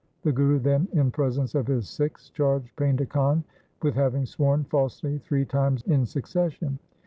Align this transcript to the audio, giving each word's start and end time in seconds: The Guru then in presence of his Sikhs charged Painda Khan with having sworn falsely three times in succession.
The 0.23 0.31
Guru 0.31 0.57
then 0.57 0.87
in 0.93 1.11
presence 1.11 1.53
of 1.53 1.67
his 1.67 1.87
Sikhs 1.87 2.31
charged 2.31 2.75
Painda 2.75 3.07
Khan 3.07 3.43
with 3.83 3.93
having 3.93 4.25
sworn 4.25 4.63
falsely 4.63 5.19
three 5.19 5.45
times 5.45 5.83
in 5.83 6.07
succession. 6.07 6.79